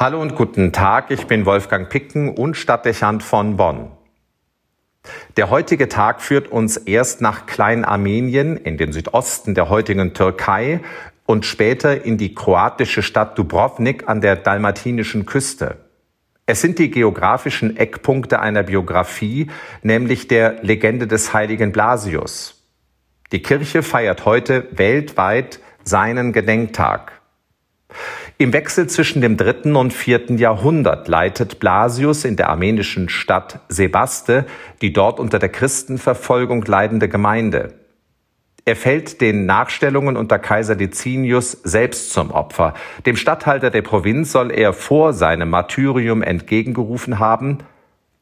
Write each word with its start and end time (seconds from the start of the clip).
Hallo 0.00 0.18
und 0.22 0.34
guten 0.34 0.72
Tag, 0.72 1.10
ich 1.10 1.26
bin 1.26 1.44
Wolfgang 1.44 1.90
Picken 1.90 2.30
und 2.30 2.56
Stadtdechant 2.56 3.22
von 3.22 3.58
Bonn. 3.58 3.90
Der 5.36 5.50
heutige 5.50 5.90
Tag 5.90 6.22
führt 6.22 6.48
uns 6.48 6.78
erst 6.78 7.20
nach 7.20 7.44
Klein-Armenien 7.44 8.56
in 8.56 8.78
den 8.78 8.92
Südosten 8.92 9.54
der 9.54 9.68
heutigen 9.68 10.14
Türkei 10.14 10.80
und 11.26 11.44
später 11.44 12.02
in 12.02 12.16
die 12.16 12.34
kroatische 12.34 13.02
Stadt 13.02 13.38
Dubrovnik 13.38 14.08
an 14.08 14.22
der 14.22 14.36
dalmatinischen 14.36 15.26
Küste. 15.26 15.76
Es 16.46 16.62
sind 16.62 16.78
die 16.78 16.90
geografischen 16.90 17.76
Eckpunkte 17.76 18.40
einer 18.40 18.62
Biografie, 18.62 19.50
nämlich 19.82 20.28
der 20.28 20.62
Legende 20.62 21.08
des 21.08 21.34
heiligen 21.34 21.72
Blasius. 21.72 22.64
Die 23.32 23.42
Kirche 23.42 23.82
feiert 23.82 24.24
heute 24.24 24.66
weltweit 24.70 25.60
seinen 25.84 26.32
Gedenktag. 26.32 27.20
Im 28.40 28.54
Wechsel 28.54 28.86
zwischen 28.86 29.20
dem 29.20 29.36
dritten 29.36 29.76
und 29.76 29.92
vierten 29.92 30.38
Jahrhundert 30.38 31.08
leitet 31.08 31.60
Blasius 31.60 32.24
in 32.24 32.36
der 32.36 32.48
armenischen 32.48 33.10
Stadt 33.10 33.60
Sebaste 33.68 34.46
die 34.80 34.94
dort 34.94 35.20
unter 35.20 35.38
der 35.38 35.50
Christenverfolgung 35.50 36.64
leidende 36.64 37.10
Gemeinde. 37.10 37.74
Er 38.64 38.76
fällt 38.76 39.20
den 39.20 39.44
Nachstellungen 39.44 40.16
unter 40.16 40.38
Kaiser 40.38 40.74
Licinius 40.74 41.52
selbst 41.64 42.14
zum 42.14 42.30
Opfer. 42.30 42.72
Dem 43.04 43.16
Statthalter 43.16 43.68
der 43.68 43.82
Provinz 43.82 44.32
soll 44.32 44.50
er 44.50 44.72
vor 44.72 45.12
seinem 45.12 45.50
Martyrium 45.50 46.22
entgegengerufen 46.22 47.18
haben, 47.18 47.58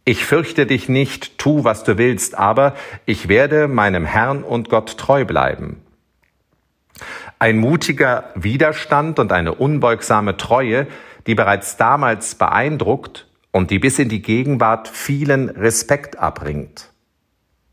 ich 0.04 0.24
fürchte 0.24 0.66
dich 0.66 0.88
nicht, 0.88 1.38
tu, 1.38 1.62
was 1.62 1.84
du 1.84 1.96
willst, 1.96 2.36
aber 2.36 2.74
ich 3.06 3.28
werde 3.28 3.68
meinem 3.68 4.04
Herrn 4.04 4.42
und 4.42 4.68
Gott 4.68 4.96
treu 4.98 5.24
bleiben. 5.24 5.82
Ein 7.38 7.58
mutiger 7.58 8.30
Widerstand 8.34 9.18
und 9.18 9.32
eine 9.32 9.54
unbeugsame 9.54 10.36
Treue, 10.36 10.86
die 11.26 11.34
bereits 11.34 11.76
damals 11.76 12.34
beeindruckt 12.34 13.26
und 13.52 13.70
die 13.70 13.78
bis 13.78 13.98
in 13.98 14.08
die 14.08 14.22
Gegenwart 14.22 14.88
vielen 14.88 15.48
Respekt 15.48 16.18
abbringt. 16.18 16.90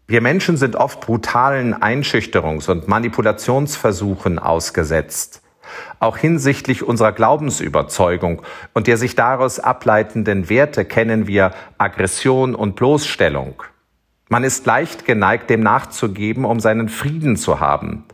Wir 0.07 0.21
Menschen 0.21 0.57
sind 0.57 0.75
oft 0.75 1.01
brutalen 1.01 1.73
Einschüchterungs- 1.73 2.69
und 2.69 2.87
Manipulationsversuchen 2.87 4.37
ausgesetzt, 4.37 5.41
auch 5.99 6.17
hinsichtlich 6.17 6.83
unserer 6.83 7.11
Glaubensüberzeugung 7.11 8.43
und 8.73 8.85
der 8.85 8.97
sich 8.97 9.15
daraus 9.15 9.59
ableitenden 9.59 10.47
Werte 10.47 10.85
kennen 10.85 11.25
wir 11.25 11.53
Aggression 11.79 12.53
und 12.53 12.75
Bloßstellung. 12.75 13.63
Man 14.27 14.43
ist 14.43 14.65
leicht 14.65 15.05
geneigt, 15.05 15.49
dem 15.51 15.61
nachzugeben, 15.61 16.45
um 16.45 16.59
seinen 16.59 16.89
Frieden 16.89 17.37
zu 17.37 17.59
haben. 17.59 18.05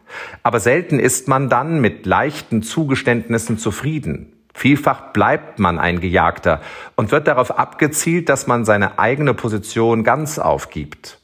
Aber 0.44 0.60
selten 0.60 1.00
ist 1.00 1.30
man 1.30 1.50
dann 1.50 1.80
mit 1.80 2.06
leichten 2.06 2.64
Zugeständnissen 2.64 3.58
zufrieden. 3.58 4.34
Vielfach 4.54 5.14
bleibt 5.14 5.60
man 5.60 5.80
ein 5.80 6.02
Gejagter 6.02 6.60
und 6.98 7.12
wird 7.12 7.28
darauf 7.28 7.58
abgezielt, 7.58 8.28
dass 8.28 8.48
man 8.48 8.66
seine 8.66 9.00
eigene 9.00 9.34
Position 9.34 10.04
ganz 10.04 10.38
aufgibt. 10.38 11.20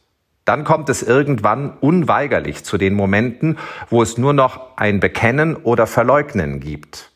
Dann 0.46 0.64
kommt 0.64 0.88
es 0.88 1.04
irgendwann 1.04 1.72
unweigerlich 1.82 2.64
zu 2.64 2.78
den 2.78 2.94
Momenten, 2.94 3.58
wo 3.90 4.02
es 4.02 4.18
nur 4.18 4.32
noch 4.32 4.78
ein 4.78 5.02
Bekennen 5.02 5.58
oder 5.58 5.88
Verleugnen 5.88 6.62
gibt. 6.62 7.12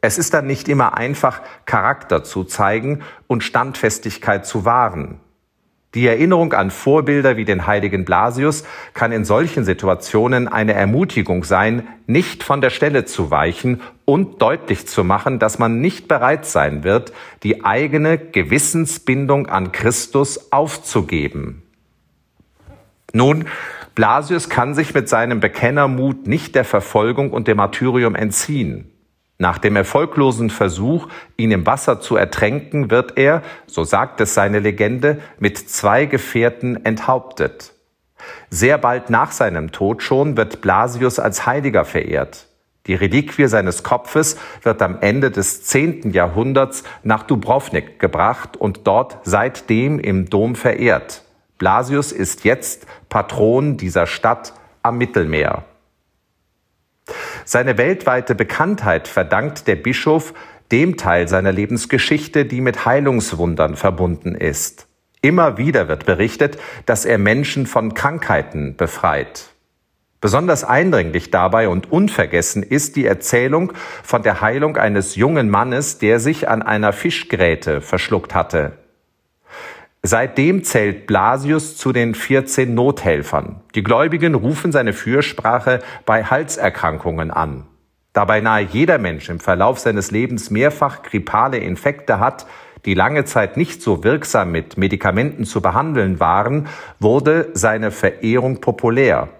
Es 0.00 0.16
ist 0.16 0.32
dann 0.32 0.46
nicht 0.46 0.68
immer 0.68 0.96
einfach, 0.96 1.42
Charakter 1.66 2.24
zu 2.24 2.44
zeigen 2.44 3.02
und 3.26 3.42
Standfestigkeit 3.42 4.46
zu 4.46 4.64
wahren. 4.64 5.20
Die 5.94 6.08
Erinnerung 6.08 6.52
an 6.54 6.72
Vorbilder 6.72 7.36
wie 7.36 7.44
den 7.44 7.68
heiligen 7.68 8.04
Blasius 8.04 8.64
kann 8.94 9.12
in 9.12 9.24
solchen 9.24 9.64
Situationen 9.64 10.48
eine 10.48 10.74
Ermutigung 10.74 11.44
sein, 11.44 11.86
nicht 12.06 12.42
von 12.42 12.60
der 12.60 12.70
Stelle 12.70 13.04
zu 13.04 13.30
weichen 13.30 13.80
und 14.04 14.42
deutlich 14.42 14.88
zu 14.88 15.04
machen, 15.04 15.38
dass 15.38 15.60
man 15.60 15.80
nicht 15.80 16.08
bereit 16.08 16.46
sein 16.46 16.82
wird, 16.82 17.12
die 17.44 17.64
eigene 17.64 18.18
Gewissensbindung 18.18 19.46
an 19.46 19.70
Christus 19.70 20.52
aufzugeben. 20.52 21.62
Nun, 23.12 23.46
Blasius 23.94 24.48
kann 24.48 24.74
sich 24.74 24.92
mit 24.92 25.08
seinem 25.08 25.38
Bekennermut 25.38 26.26
nicht 26.26 26.56
der 26.56 26.64
Verfolgung 26.64 27.30
und 27.30 27.46
dem 27.46 27.58
Martyrium 27.58 28.16
entziehen. 28.16 28.90
Nach 29.38 29.58
dem 29.58 29.74
erfolglosen 29.74 30.48
Versuch, 30.48 31.08
ihn 31.36 31.50
im 31.50 31.66
Wasser 31.66 32.00
zu 32.00 32.16
ertränken, 32.16 32.90
wird 32.90 33.18
er, 33.18 33.42
so 33.66 33.82
sagt 33.82 34.20
es 34.20 34.34
seine 34.34 34.60
Legende, 34.60 35.20
mit 35.38 35.58
zwei 35.58 36.06
Gefährten 36.06 36.84
enthauptet. 36.84 37.72
Sehr 38.48 38.78
bald 38.78 39.10
nach 39.10 39.32
seinem 39.32 39.72
Tod 39.72 40.02
schon 40.02 40.36
wird 40.36 40.60
Blasius 40.60 41.18
als 41.18 41.46
Heiliger 41.46 41.84
verehrt. 41.84 42.46
Die 42.86 42.94
Reliquie 42.94 43.46
seines 43.46 43.82
Kopfes 43.82 44.38
wird 44.62 44.82
am 44.82 44.98
Ende 45.00 45.30
des 45.30 45.64
zehnten 45.64 46.10
Jahrhunderts 46.10 46.84
nach 47.02 47.22
Dubrovnik 47.22 47.98
gebracht 47.98 48.56
und 48.56 48.86
dort 48.86 49.18
seitdem 49.24 49.98
im 49.98 50.28
Dom 50.28 50.54
verehrt. 50.54 51.22
Blasius 51.58 52.12
ist 52.12 52.44
jetzt 52.44 52.86
Patron 53.08 53.78
dieser 53.78 54.06
Stadt 54.06 54.52
am 54.82 54.98
Mittelmeer. 54.98 55.64
Seine 57.44 57.78
weltweite 57.78 58.34
Bekanntheit 58.34 59.08
verdankt 59.08 59.66
der 59.66 59.76
Bischof 59.76 60.34
dem 60.72 60.96
Teil 60.96 61.28
seiner 61.28 61.52
Lebensgeschichte, 61.52 62.46
die 62.46 62.60
mit 62.60 62.86
Heilungswundern 62.86 63.76
verbunden 63.76 64.34
ist. 64.34 64.86
Immer 65.20 65.56
wieder 65.56 65.88
wird 65.88 66.06
berichtet, 66.06 66.58
dass 66.86 67.04
er 67.04 67.18
Menschen 67.18 67.66
von 67.66 67.94
Krankheiten 67.94 68.76
befreit. 68.76 69.46
Besonders 70.20 70.64
eindringlich 70.64 71.30
dabei 71.30 71.68
und 71.68 71.92
unvergessen 71.92 72.62
ist 72.62 72.96
die 72.96 73.04
Erzählung 73.04 73.72
von 74.02 74.22
der 74.22 74.40
Heilung 74.40 74.78
eines 74.78 75.16
jungen 75.16 75.50
Mannes, 75.50 75.98
der 75.98 76.18
sich 76.18 76.48
an 76.48 76.62
einer 76.62 76.94
Fischgräte 76.94 77.82
verschluckt 77.82 78.34
hatte. 78.34 78.72
Seitdem 80.06 80.64
zählt 80.64 81.06
Blasius 81.06 81.78
zu 81.78 81.90
den 81.90 82.14
14 82.14 82.74
Nothelfern. 82.74 83.62
Die 83.74 83.82
Gläubigen 83.82 84.34
rufen 84.34 84.70
seine 84.70 84.92
Fürsprache 84.92 85.78
bei 86.04 86.24
Halserkrankungen 86.24 87.30
an. 87.30 87.64
Da 88.12 88.26
beinahe 88.26 88.60
jeder 88.60 88.98
Mensch 88.98 89.30
im 89.30 89.40
Verlauf 89.40 89.78
seines 89.78 90.10
Lebens 90.10 90.50
mehrfach 90.50 91.02
grippale 91.02 91.56
Infekte 91.56 92.20
hat, 92.20 92.46
die 92.84 92.92
lange 92.92 93.24
Zeit 93.24 93.56
nicht 93.56 93.80
so 93.80 94.04
wirksam 94.04 94.52
mit 94.52 94.76
Medikamenten 94.76 95.46
zu 95.46 95.62
behandeln 95.62 96.20
waren, 96.20 96.68
wurde 97.00 97.48
seine 97.54 97.90
Verehrung 97.90 98.60
populär. 98.60 99.30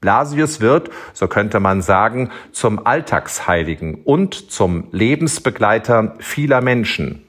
Blasius 0.00 0.60
wird, 0.60 0.90
so 1.12 1.26
könnte 1.26 1.58
man 1.58 1.82
sagen, 1.82 2.30
zum 2.52 2.86
Alltagsheiligen 2.86 3.96
und 4.04 4.52
zum 4.52 4.86
Lebensbegleiter 4.92 6.14
vieler 6.20 6.60
Menschen. 6.60 7.24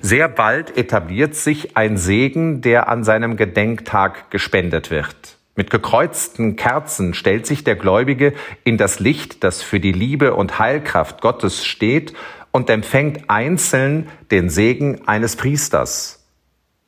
Sehr 0.00 0.28
bald 0.28 0.76
etabliert 0.76 1.34
sich 1.34 1.76
ein 1.76 1.96
Segen, 1.96 2.60
der 2.60 2.88
an 2.88 3.04
seinem 3.04 3.36
Gedenktag 3.36 4.30
gespendet 4.30 4.90
wird. 4.90 5.38
Mit 5.56 5.70
gekreuzten 5.70 6.56
Kerzen 6.56 7.14
stellt 7.14 7.46
sich 7.46 7.62
der 7.62 7.76
Gläubige 7.76 8.32
in 8.64 8.76
das 8.76 8.98
Licht, 8.98 9.44
das 9.44 9.62
für 9.62 9.78
die 9.78 9.92
Liebe 9.92 10.34
und 10.34 10.58
Heilkraft 10.58 11.20
Gottes 11.20 11.64
steht, 11.64 12.12
und 12.50 12.70
empfängt 12.70 13.30
einzeln 13.30 14.08
den 14.30 14.48
Segen 14.48 15.06
eines 15.06 15.36
Priesters. 15.36 16.24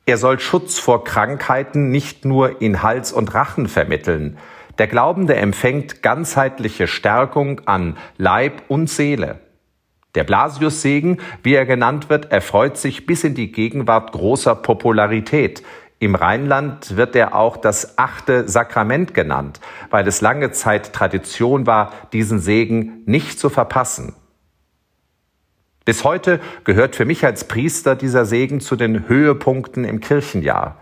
Er 0.05 0.17
soll 0.17 0.39
Schutz 0.39 0.79
vor 0.79 1.03
Krankheiten 1.03 1.91
nicht 1.91 2.23
nur 2.23 2.61
in 2.61 2.81
Hals 2.81 3.11
und 3.11 3.33
Rachen 3.33 3.67
vermitteln. 3.67 4.37
Der 4.77 4.87
Glaubende 4.87 5.35
empfängt 5.35 6.01
ganzheitliche 6.01 6.87
Stärkung 6.87 7.61
an 7.65 7.97
Leib 8.17 8.61
und 8.69 8.89
Seele. 8.89 9.39
Der 10.17 10.23
Blasiussegen, 10.23 11.21
wie 11.43 11.53
er 11.53 11.67
genannt 11.67 12.09
wird, 12.09 12.31
erfreut 12.31 12.75
sich 12.75 13.05
bis 13.05 13.23
in 13.23 13.35
die 13.35 13.51
Gegenwart 13.51 14.13
großer 14.13 14.55
Popularität. 14.55 15.61
Im 15.99 16.15
Rheinland 16.15 16.97
wird 16.97 17.15
er 17.15 17.35
auch 17.35 17.55
das 17.55 17.99
achte 17.99 18.49
Sakrament 18.49 19.13
genannt, 19.13 19.59
weil 19.91 20.07
es 20.07 20.21
lange 20.21 20.49
Zeit 20.49 20.91
Tradition 20.91 21.67
war, 21.67 21.93
diesen 22.13 22.39
Segen 22.39 23.03
nicht 23.05 23.39
zu 23.39 23.49
verpassen. 23.49 24.15
Bis 25.85 26.03
heute 26.03 26.39
gehört 26.63 26.95
für 26.95 27.05
mich 27.05 27.23
als 27.23 27.47
Priester 27.47 27.95
dieser 27.95 28.25
Segen 28.25 28.59
zu 28.59 28.75
den 28.75 29.07
Höhepunkten 29.07 29.83
im 29.83 29.99
Kirchenjahr. 29.99 30.79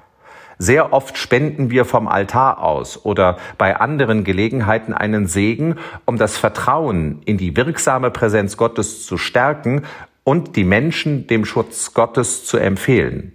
Sehr 0.58 0.94
oft 0.94 1.18
spenden 1.18 1.70
wir 1.70 1.86
vom 1.86 2.08
Altar 2.08 2.62
aus 2.62 3.06
oder 3.06 3.38
bei 3.58 3.78
anderen 3.78 4.24
Gelegenheiten 4.24 4.94
einen 4.94 5.28
Segen, 5.28 5.76
um 6.06 6.18
das 6.18 6.38
Vertrauen 6.38 7.22
in 7.26 7.38
die 7.38 7.56
wirksame 7.56 8.12
Präsenz 8.12 8.58
Gottes 8.58 9.06
zu 9.06 9.18
stärken 9.18 9.84
und 10.24 10.56
die 10.56 10.64
Menschen 10.64 11.28
dem 11.28 11.46
Schutz 11.46 11.94
Gottes 11.94 12.46
zu 12.46 12.58
empfehlen. 12.58 13.34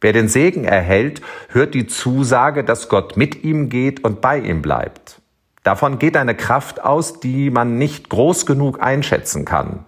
Wer 0.00 0.12
den 0.12 0.28
Segen 0.28 0.64
erhält, 0.64 1.22
hört 1.48 1.74
die 1.74 1.86
Zusage, 1.86 2.62
dass 2.62 2.88
Gott 2.88 3.16
mit 3.16 3.42
ihm 3.42 3.68
geht 3.68 4.04
und 4.04 4.20
bei 4.20 4.38
ihm 4.38 4.60
bleibt. 4.60 5.20
Davon 5.62 5.98
geht 5.98 6.16
eine 6.16 6.34
Kraft 6.34 6.84
aus, 6.84 7.20
die 7.20 7.50
man 7.50 7.78
nicht 7.78 8.10
groß 8.10 8.44
genug 8.44 8.82
einschätzen 8.82 9.46
kann. 9.46 9.86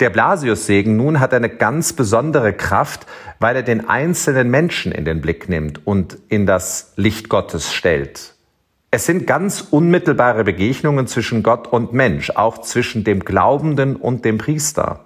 Der 0.00 0.08
Blasiussegen 0.08 0.96
nun 0.96 1.20
hat 1.20 1.34
eine 1.34 1.50
ganz 1.50 1.92
besondere 1.92 2.54
Kraft, 2.54 3.06
weil 3.38 3.56
er 3.56 3.62
den 3.62 3.88
einzelnen 3.88 4.50
Menschen 4.50 4.92
in 4.92 5.04
den 5.04 5.20
Blick 5.20 5.50
nimmt 5.50 5.86
und 5.86 6.16
in 6.28 6.46
das 6.46 6.94
Licht 6.96 7.28
Gottes 7.28 7.72
stellt. 7.74 8.34
Es 8.90 9.04
sind 9.04 9.26
ganz 9.26 9.60
unmittelbare 9.60 10.42
Begegnungen 10.42 11.06
zwischen 11.06 11.42
Gott 11.42 11.68
und 11.68 11.92
Mensch, 11.92 12.30
auch 12.30 12.62
zwischen 12.62 13.04
dem 13.04 13.20
Glaubenden 13.20 13.94
und 13.94 14.24
dem 14.24 14.38
Priester. 14.38 15.04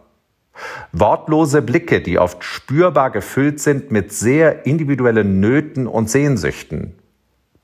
Wortlose 0.92 1.60
Blicke, 1.60 2.00
die 2.00 2.20
oft 2.20 2.44
spürbar 2.44 3.10
gefüllt 3.10 3.58
sind 3.58 3.90
mit 3.90 4.12
sehr 4.12 4.64
individuellen 4.64 5.40
Nöten 5.40 5.88
und 5.88 6.08
Sehnsüchten. 6.08 6.94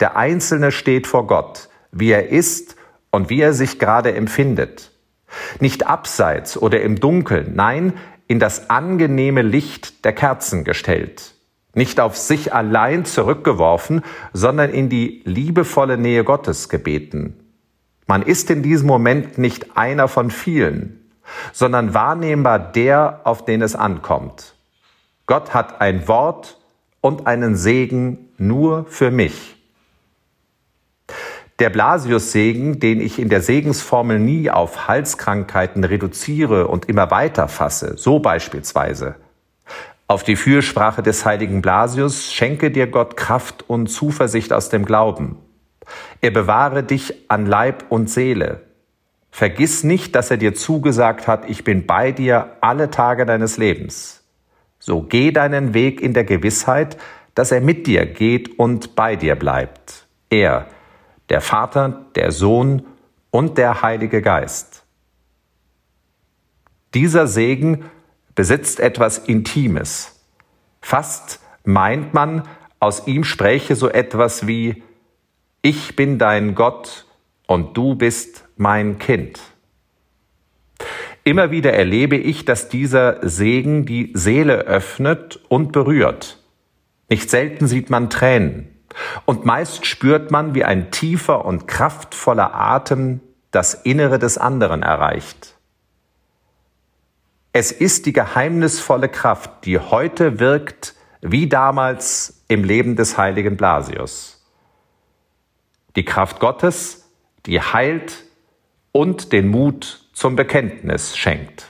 Der 0.00 0.17
Einzelne 0.17 0.73
steht 0.73 1.06
vor 1.06 1.29
Gott, 1.29 1.69
wie 1.93 2.11
er 2.11 2.29
ist 2.29 2.75
und 3.12 3.31
wie 3.31 3.41
er 3.41 3.53
sich 3.53 3.79
gerade 3.79 4.12
empfindet. 4.15 4.91
Nicht 5.61 5.87
abseits 5.87 6.56
oder 6.56 6.81
im 6.82 7.00
Dunkeln, 7.00 7.53
nein, 7.55 7.94
in 8.27 8.38
das 8.38 8.71
angenehme 8.71 9.43
Licht 9.43 10.05
der 10.05 10.12
Kerzen 10.12 10.65
gestellt. 10.65 11.35
Nicht 11.75 12.00
auf 12.00 12.17
sich 12.17 12.53
allein 12.53 13.05
zurückgeworfen, 13.05 14.03
sondern 14.32 14.71
in 14.71 14.88
die 14.88 15.23
liebevolle 15.25 15.97
Nähe 15.97 16.25
Gottes 16.25 16.69
gebeten. 16.69 17.37
Man 18.06 18.23
ist 18.23 18.50
in 18.50 18.62
diesem 18.62 18.88
Moment 18.88 19.38
nicht 19.38 19.77
einer 19.77 20.09
von 20.09 20.31
vielen, 20.31 21.11
sondern 21.53 21.94
wahrnehmbar 21.94 22.59
der, 22.59 23.21
auf 23.25 23.44
den 23.44 23.62
es 23.62 23.76
ankommt. 23.76 24.55
Gott 25.26 25.55
hat 25.55 25.81
ein 25.81 26.09
Wort 26.09 26.59
und 27.00 27.29
einen 27.29 27.55
Segen 27.55 28.31
nur 28.37 28.85
für 28.87 29.12
mich. 29.12 29.60
Der 31.61 31.71
Blasius-Segen, 31.71 32.81
den 32.81 33.03
ich 33.03 33.19
in 33.19 33.29
der 33.29 33.43
Segensformel 33.43 34.19
nie 34.19 34.51
auf 34.51 34.89
Halskrankheiten 34.89 35.85
reduziere 35.85 36.67
und 36.69 36.87
immer 36.87 37.11
weiter 37.11 37.49
fasse, 37.49 37.99
so 37.99 38.19
beispielsweise. 38.19 39.17
Auf 40.07 40.25
die 40.25 40.37
Fürsprache 40.37 41.03
des 41.03 41.25
heiligen 41.27 41.61
Blasius 41.61 42.33
schenke 42.33 42.71
dir 42.71 42.87
Gott 42.87 43.17
Kraft 43.17 43.69
und 43.69 43.89
Zuversicht 43.89 44.55
aus 44.55 44.71
dem 44.71 44.87
Glauben. 44.87 45.37
Er 46.23 46.31
bewahre 46.31 46.83
dich 46.83 47.15
an 47.29 47.45
Leib 47.45 47.85
und 47.91 48.09
Seele. 48.09 48.62
Vergiss 49.31 49.85
nicht, 49.85 50.15
dass 50.15 50.31
er 50.31 50.39
dir 50.39 50.55
zugesagt 50.55 51.29
hat, 51.29 51.49
ich 51.49 51.62
bin 51.62 51.87
bei 51.87 52.11
dir 52.11 52.57
alle 52.62 52.91
Tage 52.91 53.27
deines 53.27 53.59
Lebens. 53.59 54.25
So 54.79 55.03
geh 55.03 55.31
deinen 55.31 55.75
Weg 55.75 56.01
in 56.01 56.15
der 56.15 56.25
Gewissheit, 56.25 56.97
dass 57.35 57.53
er 57.53 57.61
mit 57.61 57.87
dir 57.87 58.07
geht 58.07 58.59
und 58.59 58.97
bei 58.97 59.15
dir 59.15 59.37
bleibt. 59.37 60.07
Er, 60.31 60.67
der 61.31 61.41
Vater, 61.41 62.06
der 62.17 62.32
Sohn 62.32 62.82
und 63.31 63.56
der 63.56 63.82
Heilige 63.82 64.21
Geist. 64.21 64.85
Dieser 66.93 67.27
Segen 67.27 67.85
besitzt 68.35 68.81
etwas 68.81 69.19
Intimes. 69.19 70.21
Fast 70.81 71.41
meint 71.65 72.15
man, 72.15 72.49
aus 72.81 73.06
ihm 73.06 73.25
spräche 73.25 73.77
so 73.77 73.88
etwas 73.88 74.47
wie 74.47 74.82
Ich 75.62 75.94
bin 75.94 76.19
dein 76.19 76.55
Gott 76.55 77.06
und 77.47 77.76
du 77.76 77.94
bist 77.94 78.44
mein 78.56 78.99
Kind. 78.99 79.41
Immer 81.23 81.50
wieder 81.50 81.75
erlebe 81.75 82.17
ich, 82.17 82.47
dass 82.47 82.71
dieser 82.71 83.19
Segen 83.29 83.85
die 83.85 84.11
Seele 84.15 84.61
öffnet 84.61 85.38
und 85.49 85.71
berührt. 85.71 86.38
Nicht 87.11 87.29
selten 87.29 87.67
sieht 87.67 87.91
man 87.91 88.09
Tränen. 88.09 88.70
Und 89.25 89.45
meist 89.45 89.87
spürt 89.87 90.31
man, 90.31 90.55
wie 90.55 90.65
ein 90.65 90.91
tiefer 90.91 91.45
und 91.45 91.67
kraftvoller 91.67 92.55
Atem 92.55 93.21
das 93.51 93.75
Innere 93.75 94.19
des 94.19 94.39
anderen 94.39 94.83
erreicht. 94.83 95.57
Es 97.53 97.73
ist 97.73 98.07
die 98.07 98.13
geheimnisvolle 98.13 99.09
Kraft, 99.09 99.65
die 99.65 99.79
heute 99.79 100.39
wirkt 100.39 100.95
wie 101.21 101.49
damals 101.49 102.45
im 102.49 102.65
Leben 102.65 102.97
des 102.97 103.19
heiligen 103.19 103.57
Blasius. 103.57 104.47
Die 105.97 106.05
Kraft 106.05 106.41
Gottes, 106.41 107.11
die 107.47 107.61
heilt 107.61 108.25
und 108.93 109.33
den 109.33 109.49
Mut 109.49 110.09
zum 110.13 110.37
Bekenntnis 110.37 111.17
schenkt. 111.17 111.70